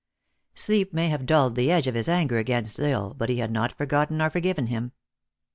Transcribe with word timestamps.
Sleep 0.55 0.93
may 0.93 1.09
have 1.09 1.27
dulled 1.27 1.53
the 1.53 1.69
edge 1.71 1.85
of 1.85 1.93
his 1.93 2.09
anger 2.09 2.39
against 2.39 2.79
L 2.79 2.87
Isle, 2.89 3.13
but 3.13 3.29
he 3.29 3.37
had 3.37 3.51
not 3.51 3.69
yet 3.69 3.77
forgotten 3.77 4.19
or 4.19 4.31
forgiven 4.31 4.65
him. 4.65 4.93